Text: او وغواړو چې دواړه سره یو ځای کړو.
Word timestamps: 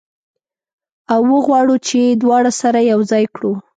او 1.13 1.21
وغواړو 1.33 1.75
چې 1.87 1.99
دواړه 2.21 2.51
سره 2.61 2.79
یو 2.91 2.99
ځای 3.11 3.23
کړو. 3.35 3.53